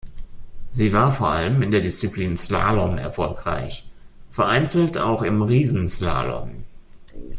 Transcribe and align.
Sie 0.71 0.93
war 0.93 1.11
vor 1.11 1.29
allem 1.29 1.61
in 1.61 1.69
der 1.69 1.81
Disziplin 1.81 2.35
Slalom 2.35 2.97
erfolgreich, 2.97 3.87
vereinzelt 4.31 4.97
auch 4.97 5.21
im 5.21 5.43
Riesenslalom. 5.43 6.63